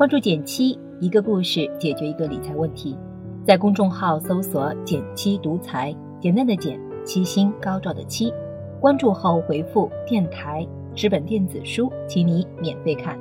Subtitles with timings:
[0.00, 2.96] 关注减七，一个故事解决一个理财问题。
[3.44, 8.32] 在公众号搜索“减七独裁，简单的简，七星高照的七。
[8.80, 10.66] 关注后回复“电台”，
[10.96, 13.14] 十本电子书，请你免费看。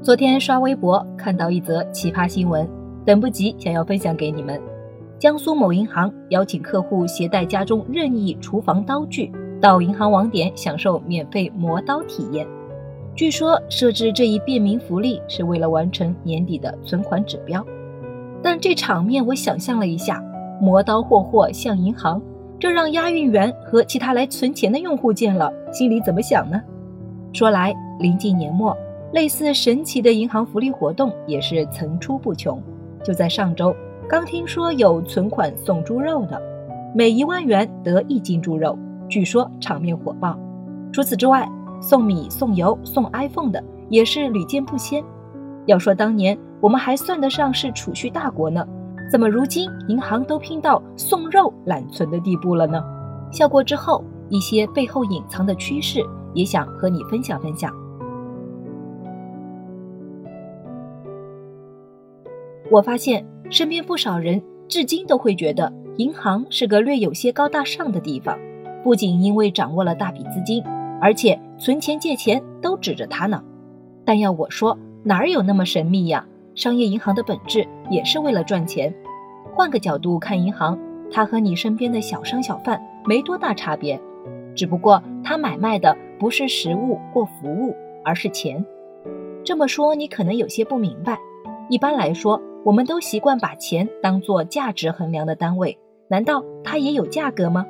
[0.00, 2.66] 昨天刷微博看到一则奇葩新闻，
[3.04, 4.58] 等不及想要分享给你们。
[5.18, 12.55] 江苏某银行邀请客户携带家中任意厨房刀具到银行网点享受免费磨刀体验。
[13.16, 17.64] 据说设置这一便民福利是为了完成年底的存款指标，
[18.42, 20.22] 但这场面我想象了一下，
[20.60, 22.20] 磨刀霍霍向银行，
[22.58, 26.60] 这让押运员和其他来存钱的用户见了，心里怎么想呢？
[27.32, 28.76] 说来临近年末，
[29.14, 32.62] 类似神奇的银行福利活动也是层出不穷。
[33.02, 33.74] 就在上周，
[34.06, 36.38] 刚听说有存款送猪肉的，
[36.94, 38.78] 每一万元得一斤猪肉，
[39.08, 40.38] 据说场面火爆。
[40.92, 41.48] 除此之外，
[41.86, 45.04] 送米、送油、送 iPhone 的也是屡见不鲜。
[45.66, 48.66] 要说当年我们还算得上是储蓄大国呢，
[49.08, 52.82] 怎么如今银行都拼到送肉揽存的地步了呢？
[53.30, 56.00] 笑过之后，一些背后隐藏的趋势
[56.34, 57.72] 也想和你分享分享。
[62.68, 68.36] 我发现身边不少人至今都会觉得银行是个略有些高大上的地方，
[68.82, 70.64] 不仅因为掌握了大笔资金。
[71.00, 73.42] 而且存钱借钱都指着它呢，
[74.04, 76.26] 但要我说哪儿有那么神秘呀？
[76.54, 78.94] 商业银行的本质也是为了赚钱。
[79.54, 80.78] 换个角度看银行，
[81.10, 84.00] 它和你身边的小商小贩没多大差别，
[84.54, 88.64] 只不过它买卖的不是实物或服务，而是钱。
[89.44, 91.18] 这么说你可能有些不明白。
[91.68, 97.66] 一般来说，我们都习惯把钱当做价值衡量的单位，难道它也有价格吗？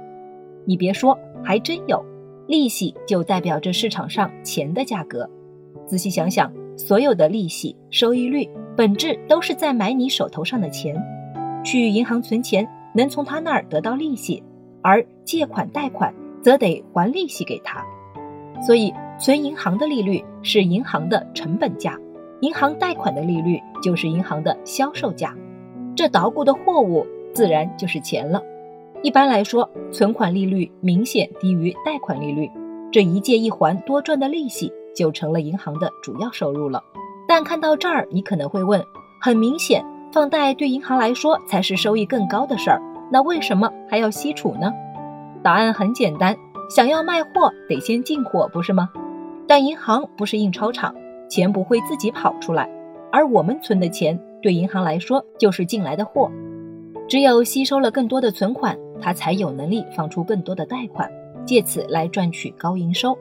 [0.65, 2.05] 你别说，还真有。
[2.47, 5.29] 利息就代表着市场上钱的价格。
[5.87, 10.97] 仔细想想，所有的利息、收益率，本质都是在买你手头上的钱。
[11.65, 14.43] 去银行存钱，能从他那儿得到利息；
[14.83, 17.85] 而借款、贷款，则得还利息给他。
[18.63, 21.99] 所以，存银行的利率是银行的成本价，
[22.41, 25.37] 银行贷款的利率就是银行的销售价。
[25.97, 28.43] 这捣鼓的货物，自然就是钱了。
[29.03, 32.51] 一般来说，存款利率明显低于贷款利率，
[32.91, 36.83] 这一借一还多赚的利息就成了银行的主要收入了。
[37.29, 38.83] 但看到这儿，你可能会问：
[39.21, 42.81] 很明显，放贷对银行来说才是收益更高的事儿，
[43.13, 44.73] 那为什么还要吸储呢？
[45.43, 46.37] 答案很简单，
[46.69, 48.89] 想要卖货得先进货，不是吗？
[49.47, 50.95] 但银行不是印钞厂，
[51.29, 52.69] 钱不会自己跑出来，
[53.13, 56.31] 而我们存的钱对银行来说就是进来的货，
[57.09, 58.77] 只有吸收了更多的存款。
[58.99, 61.07] 他才有能力放出更多的贷款，
[61.45, 63.17] 借此来赚取高营收。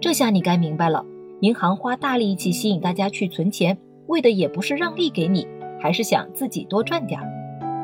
[0.00, 1.06] 这下你该明白了，
[1.40, 3.78] 银行花大力气吸引大家去存钱，
[4.08, 5.46] 为的也不是让利给你，
[5.80, 7.28] 还是想自己多赚点儿。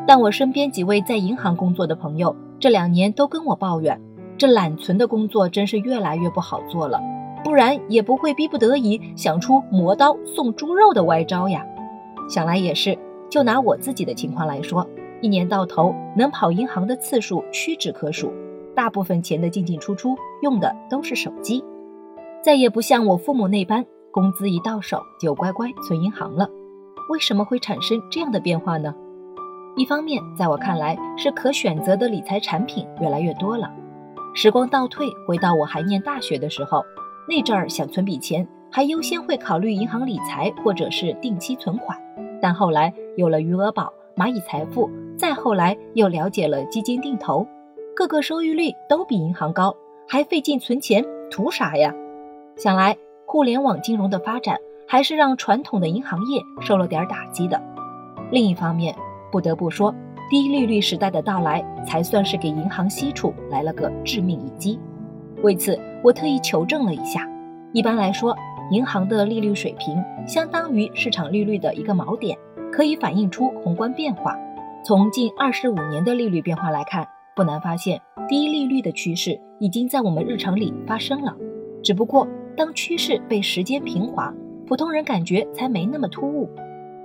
[0.04, 4.00] 但我身边几位在银行工作的朋友，这两年都跟我抱怨，
[4.36, 7.00] 这揽存的工作真是越来越不好做了，
[7.44, 11.64] 不然也不会逼不得已想出磨刀送猪肉的歪招呀。
[12.28, 12.98] 想来也是，
[13.30, 14.84] 就拿我自己的情况来说。
[15.20, 18.32] 一年到头能跑银行的次数屈指可数，
[18.74, 21.64] 大部分钱的进进出出用的都是手机，
[22.42, 26.48] 再也不像我父母那般，工资一到手就乖乖存银行了。
[27.10, 28.94] 为什么会产生这样的变化呢？
[29.76, 33.68] 一方面，在我看来是可选择的理财产品越来越多了。
[34.34, 36.84] 时光倒退，回到我还念大学的时候，
[37.28, 41.98] 那阵儿想存笔钱，还优先会考虑银行理财或者是定期存款，
[42.40, 44.88] 但后来有了余额宝、蚂蚁财富。
[45.18, 47.44] 再后来又了解了基金定投，
[47.94, 49.74] 各个收益率都比银行高，
[50.06, 51.92] 还费劲存钱，图啥呀？
[52.56, 52.96] 想来
[53.26, 57.60] 互联网金融的发展还是让传统的银行业受了点打击的。
[58.30, 58.94] 另一方面，
[59.32, 59.92] 不得不说，
[60.30, 64.78] 低利率时代的到来才算是给银行吸储来了个致命一击。
[65.42, 67.28] 为此，我特意求证了一下，
[67.72, 68.36] 一般来说，
[68.70, 72.38] 银行的利率水平相当于市场利率的一个锚点，
[72.70, 74.38] 可以反映出宏观变化。
[74.88, 77.06] 从近二十五年的利率变化来看，
[77.36, 81.36] 不难发现，低利率的趋势已经在我们日常里发生了。
[81.82, 82.26] 只不过，
[82.56, 84.32] 当趋势被时间平滑，
[84.66, 86.48] 普通人感觉才没那么突兀。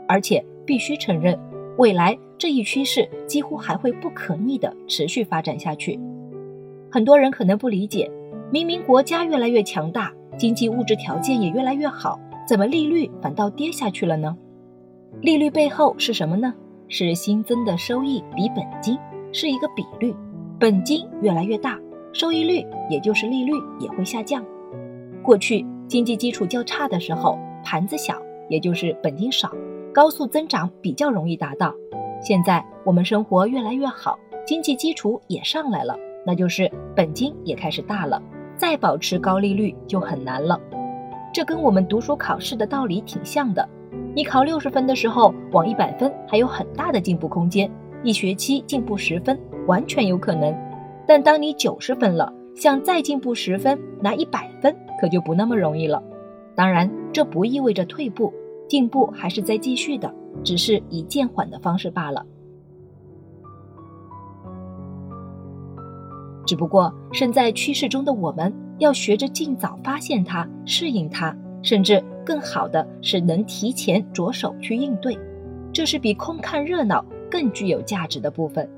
[0.08, 1.38] 而且，必须承认，
[1.78, 6.00] 未来这一趋势几乎还会不可逆地持续发展下去。
[6.90, 8.10] 很多人可能不理解，
[8.50, 14.38] 明明国家越来越强大，经济物质条件也越来越好，怎么利率反倒跌下去了呢？
[15.20, 16.54] 利率背后是什么呢？
[16.88, 18.98] 是新增的收益比本金
[19.32, 20.14] 是一个比率，
[20.60, 21.80] 本金越来越大，
[22.12, 24.44] 收益率也就是利率也会下降。
[25.24, 29.52] 过去经济基础较差的时候，盘子小，也就是本金少，
[29.94, 31.74] 高速增长比较容易达到。
[32.22, 38.22] 现在我们生活越来越好，经济基础也上来了，那就是本金也开始大了，
[38.58, 40.60] 再保持高利率就很难了。
[41.34, 43.68] 这跟我们读书考试的道理挺像的。
[44.16, 47.70] 你考六十分的时候，往一百分还有很大的进步空间，
[48.04, 50.56] 一学期进步十分完全有可能。
[51.08, 56.02] 但当你九十分了，想再进步十分，拿一百分可就不那么容易了。
[56.56, 58.32] 当然，这不意味着退步，
[58.70, 60.14] 进步还是在继续的，
[60.44, 62.24] 只是以渐缓的方式罢了。
[66.46, 71.36] 只不过身在趋势中的我们，要学着尽早发现它，适应它。
[71.64, 75.18] 甚至更好的是能提前着手去应对，
[75.74, 78.70] 这是比空看热闹更具有价值的部分。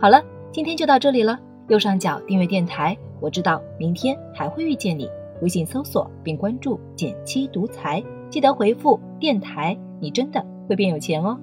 [0.00, 0.22] 好了，
[0.52, 1.38] 今天就到这里了。
[1.68, 5.08] 右上角订阅电台，我知道明天还会遇见你。
[5.40, 11.38] 微信搜索并关注“减七独裁，记得回复“电台”，你真的会变有钱哦。